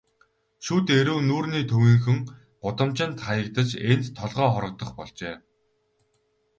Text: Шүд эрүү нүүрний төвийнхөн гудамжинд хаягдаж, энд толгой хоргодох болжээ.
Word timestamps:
Шүд 0.65 0.85
эрүү 0.99 1.19
нүүрний 1.29 1.65
төвийнхөн 1.71 2.19
гудамжинд 2.63 3.17
хаягдаж, 3.25 3.69
энд 3.91 4.05
толгой 4.17 4.47
хоргодох 4.51 4.91
болжээ. 4.97 5.35